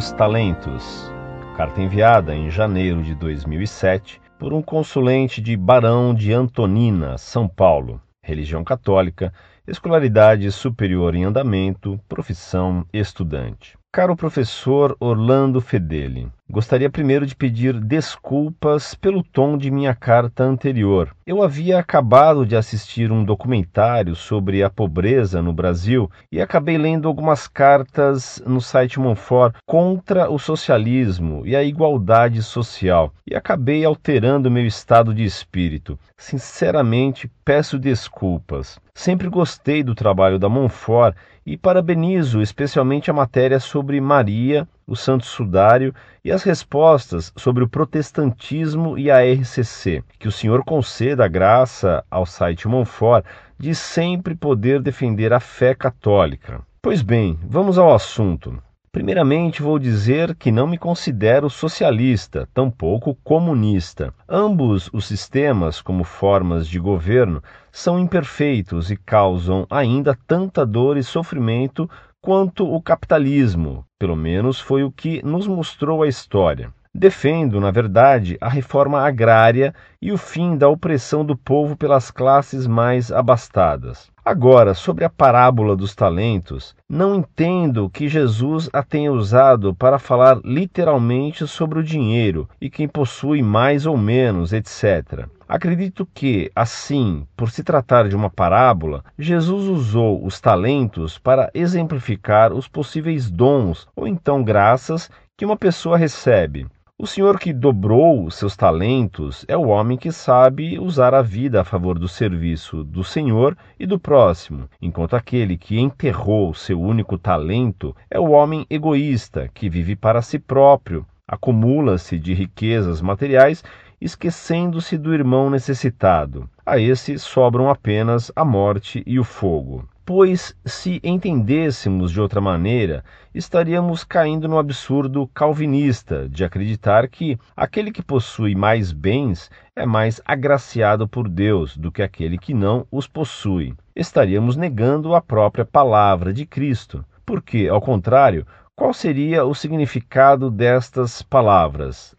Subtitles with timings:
[0.00, 1.12] dos Talentos.
[1.58, 8.00] Carta enviada em janeiro de 2007 por um consulente de Barão de Antonina, São Paulo.
[8.22, 9.30] Religião católica,
[9.68, 13.76] escolaridade superior em andamento, profissão estudante.
[13.92, 21.14] Caro professor Orlando Fedeli, gostaria primeiro de pedir desculpas pelo tom de minha carta anterior.
[21.24, 27.06] Eu havia acabado de assistir um documentário sobre a pobreza no Brasil e acabei lendo
[27.06, 34.50] algumas cartas no site Monfort contra o socialismo e a igualdade social e acabei alterando
[34.50, 35.96] meu estado de espírito.
[36.16, 38.80] Sinceramente, peço desculpas.
[38.92, 45.24] Sempre gostei do trabalho da Monfort e parabenizo especialmente a matéria sobre Maria, o Santo
[45.24, 45.94] Sudário
[46.24, 50.02] e as respostas sobre o protestantismo e a RCC.
[50.18, 53.24] Que o Senhor conceda a graça ao site Monfort
[53.56, 56.60] de sempre poder defender a fé católica.
[56.82, 58.60] Pois bem, vamos ao assunto.
[58.90, 64.12] Primeiramente, vou dizer que não me considero socialista, tampouco comunista.
[64.28, 71.04] Ambos os sistemas, como formas de governo, são imperfeitos e causam ainda tanta dor e
[71.04, 71.88] sofrimento
[72.20, 76.72] quanto o capitalismo, pelo menos foi o que nos mostrou a história.
[76.92, 82.66] Defendo, na verdade, a reforma agrária e o fim da opressão do povo pelas classes
[82.66, 84.10] mais abastadas.
[84.24, 90.40] Agora, sobre a parábola dos talentos, não entendo que Jesus a tenha usado para falar
[90.44, 95.26] literalmente sobre o dinheiro e quem possui mais ou menos, etc.
[95.48, 102.52] Acredito que, assim, por se tratar de uma parábola, Jesus usou os talentos para exemplificar
[102.52, 106.66] os possíveis dons ou então graças que uma pessoa recebe.
[107.02, 111.64] O senhor que dobrou seus talentos é o homem que sabe usar a vida a
[111.64, 117.96] favor do serviço do Senhor e do próximo, enquanto aquele que enterrou seu único talento
[118.10, 123.64] é o homem egoísta que vive para si próprio, acumula-se de riquezas materiais,
[123.98, 126.50] esquecendo-se do irmão necessitado.
[126.66, 129.88] A esse sobram apenas a morte e o fogo.
[130.12, 137.92] Pois, se entendêssemos de outra maneira, estaríamos caindo no absurdo calvinista de acreditar que aquele
[137.92, 143.06] que possui mais bens é mais agraciado por Deus do que aquele que não os
[143.06, 143.72] possui.
[143.94, 148.44] Estaríamos negando a própria palavra de Cristo, porque, ao contrário,
[148.74, 152.16] qual seria o significado destas palavras?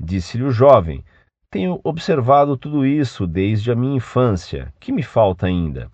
[0.00, 1.04] Disse-lhe o jovem:
[1.48, 4.74] Tenho observado tudo isso desde a minha infância.
[4.80, 5.88] Que me falta ainda?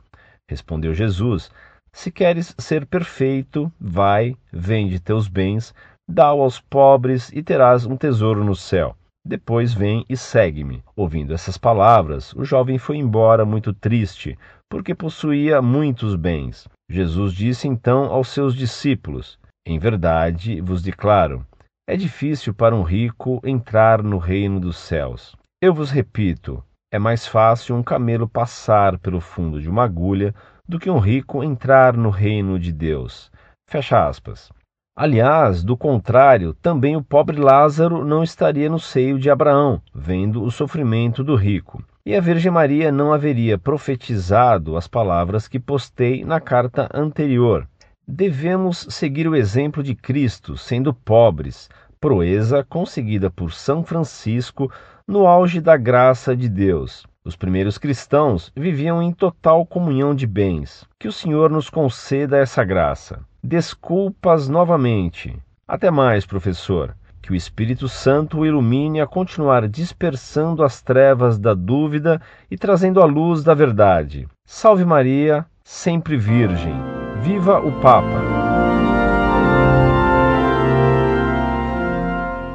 [0.49, 1.51] Respondeu Jesus:
[1.93, 5.75] Se queres ser perfeito, vai, vende teus bens,
[6.09, 8.97] dá-o aos pobres e terás um tesouro no céu.
[9.27, 10.85] Depois vem e segue-me.
[10.95, 14.39] Ouvindo essas palavras, o jovem foi embora muito triste,
[14.71, 16.69] porque possuía muitos bens.
[16.91, 21.47] Jesus disse então aos seus discípulos: Em verdade vos declaro,
[21.89, 25.35] é difícil para um rico entrar no reino dos céus.
[25.63, 26.63] Eu vos repito,
[26.95, 30.33] é mais fácil um camelo passar pelo fundo de uma agulha
[30.65, 33.33] do que um rico entrar no reino de Deus.
[33.69, 34.53] Fecha aspas.
[34.97, 40.53] Aliás, do contrário, também o pobre Lázaro não estaria no seio de Abraão, vendo o
[40.53, 41.83] sofrimento do rico.
[42.07, 47.67] E a Virgem Maria não haveria profetizado as palavras que postei na carta anterior.
[48.07, 51.69] Devemos seguir o exemplo de Cristo, sendo pobres,
[52.05, 54.71] proeza conseguida por São Francisco
[55.09, 57.07] no auge da graça de Deus.
[57.25, 60.85] Os primeiros cristãos viviam em total comunhão de bens.
[61.01, 63.21] Que o Senhor nos conceda essa graça.
[63.43, 65.35] Desculpas novamente.
[65.67, 66.95] Até mais, professor.
[67.23, 73.01] Que o Espírito Santo o ilumine a continuar dispersando as trevas da dúvida e trazendo
[73.01, 74.29] a luz da verdade.
[74.45, 76.75] Salve Maria, sempre Virgem.
[77.23, 78.34] Viva o Papa!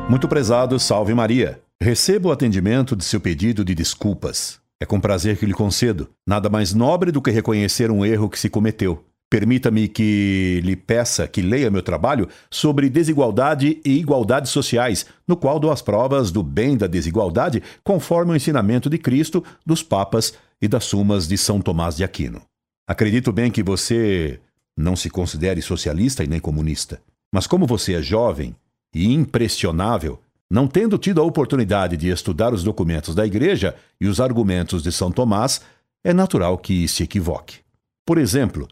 [0.09, 1.62] Muito prezado, salve Maria.
[1.80, 4.59] Receba o atendimento de seu pedido de desculpas.
[4.79, 6.09] É com prazer que lhe concedo.
[6.26, 9.06] Nada mais nobre do que reconhecer um erro que se cometeu.
[9.29, 15.59] Permita-me que lhe peça que leia meu trabalho sobre desigualdade e igualdades sociais, no qual
[15.59, 20.67] dou as provas do bem da desigualdade conforme o ensinamento de Cristo, dos Papas e
[20.67, 22.41] das Sumas de São Tomás de Aquino.
[22.88, 24.40] Acredito bem que você
[24.76, 27.00] não se considere socialista e nem comunista.
[27.32, 28.55] Mas como você é jovem
[28.94, 30.20] e impressionável,
[30.50, 34.91] não tendo tido a oportunidade de estudar os documentos da Igreja e os argumentos de
[34.91, 35.62] São Tomás,
[36.03, 37.58] é natural que se equivoque.
[38.06, 38.68] Por exemplo,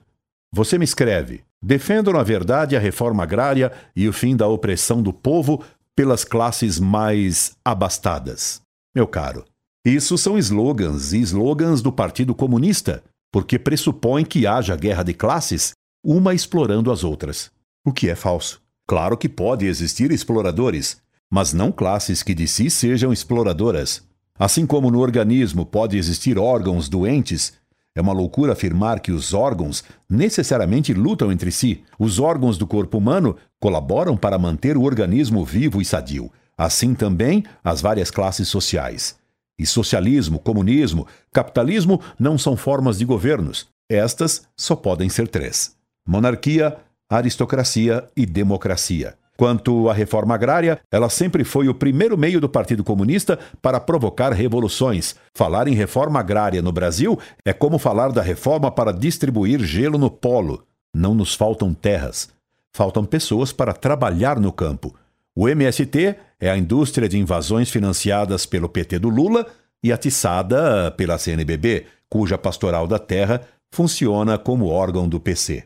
[0.51, 5.13] você me escreve: defendo na verdade a reforma agrária e o fim da opressão do
[5.13, 5.63] povo
[5.95, 8.61] pelas classes mais abastadas.
[8.95, 9.45] Meu caro,
[9.85, 15.71] isso são slogans e slogans do Partido Comunista, porque pressupõe que haja guerra de classes,
[16.03, 17.51] uma explorando as outras,
[17.85, 18.61] o que é falso.
[18.87, 24.01] Claro que pode existir exploradores, mas não classes que de si sejam exploradoras.
[24.39, 27.53] Assim como no organismo pode existir órgãos doentes,
[27.93, 31.83] é uma loucura afirmar que os órgãos necessariamente lutam entre si.
[31.99, 36.31] Os órgãos do corpo humano colaboram para manter o organismo vivo e sadio.
[36.55, 39.17] Assim também as várias classes sociais.
[39.59, 43.67] E socialismo, comunismo, capitalismo não são formas de governos.
[43.89, 45.75] Estas só podem ser três:
[46.05, 46.77] monarquia,
[47.09, 49.15] aristocracia e democracia.
[49.37, 54.33] Quanto à reforma agrária, ela sempre foi o primeiro meio do Partido Comunista para provocar
[54.33, 55.15] revoluções.
[55.35, 60.09] Falar em reforma agrária no Brasil é como falar da reforma para distribuir gelo no
[60.09, 60.65] polo.
[60.91, 62.29] Não nos faltam terras,
[62.75, 64.95] faltam pessoas para trabalhar no campo.
[65.35, 69.45] O MST é a indústria de invasões financiadas pelo PT do Lula
[69.83, 75.65] e atiçada pela CNBB, cuja pastoral da terra funciona como órgão do PC.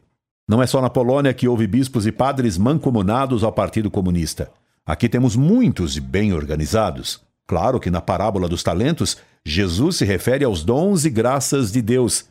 [0.51, 4.51] Não é só na Polônia que houve bispos e padres mancomunados ao Partido Comunista.
[4.85, 7.21] Aqui temos muitos e bem organizados.
[7.47, 9.15] Claro que na parábola dos talentos,
[9.45, 12.25] Jesus se refere aos dons e graças de Deus.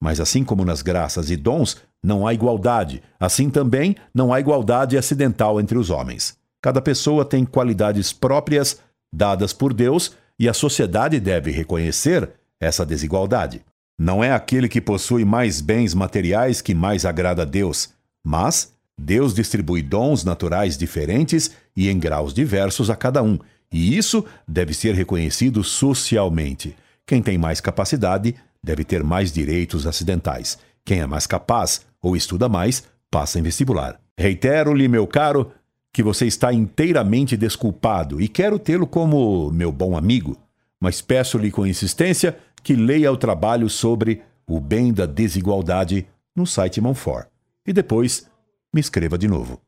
[0.00, 4.96] Mas assim como nas graças e dons não há igualdade, assim também não há igualdade
[4.96, 6.38] acidental entre os homens.
[6.62, 8.80] Cada pessoa tem qualidades próprias
[9.12, 13.60] dadas por Deus e a sociedade deve reconhecer essa desigualdade.
[13.98, 17.90] Não é aquele que possui mais bens materiais que mais agrada a Deus,
[18.22, 23.38] mas Deus distribui dons naturais diferentes e em graus diversos a cada um,
[23.72, 26.76] e isso deve ser reconhecido socialmente.
[27.04, 30.58] Quem tem mais capacidade deve ter mais direitos acidentais.
[30.84, 34.00] Quem é mais capaz ou estuda mais, passa em vestibular.
[34.16, 35.50] Reitero-lhe, meu caro,
[35.92, 40.36] que você está inteiramente desculpado e quero tê-lo como meu bom amigo,
[40.80, 46.80] mas peço-lhe com insistência que leia o trabalho sobre o bem da desigualdade no site
[46.80, 47.28] Monfort.
[47.66, 48.28] E depois
[48.72, 49.60] me escreva de novo.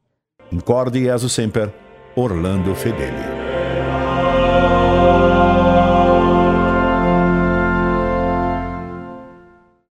[0.52, 1.72] Incorde e sempre,
[2.16, 3.39] Orlando Fedeli.